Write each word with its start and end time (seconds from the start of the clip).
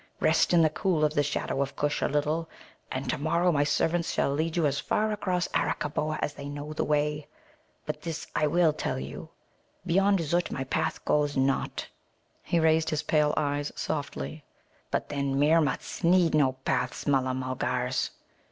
Rest 0.19 0.51
in 0.51 0.63
the 0.63 0.69
cool 0.71 1.05
of 1.05 1.13
the 1.13 1.21
shadow 1.21 1.61
of 1.61 1.75
Kush 1.75 2.01
a 2.01 2.07
little, 2.07 2.49
and 2.91 3.07
to 3.11 3.19
morrow 3.19 3.51
my 3.51 3.63
servants 3.63 4.11
shall 4.11 4.33
lead 4.33 4.57
you 4.57 4.65
as 4.65 4.79
far 4.79 5.11
across 5.11 5.47
Arakkaboa 5.53 6.17
as 6.23 6.33
they 6.33 6.49
know 6.49 6.73
the 6.73 6.83
way. 6.83 7.27
But 7.85 8.01
this 8.01 8.25
I 8.35 8.47
will 8.47 8.73
tell 8.73 8.97
you: 8.99 9.29
Beyond 9.85 10.19
Zut 10.21 10.49
my 10.49 10.63
paths 10.63 10.97
go 10.97 11.27
not." 11.35 11.85
He 12.41 12.59
raised 12.59 12.89
his 12.89 13.03
pale 13.03 13.35
eyes 13.37 13.71
softly. 13.75 14.43
"But 14.89 15.09
then, 15.09 15.35
Meermuts 15.35 16.03
need 16.03 16.33
no 16.33 16.53
paths, 16.53 17.05
Mulla 17.05 17.35
mulgars." 17.35 18.09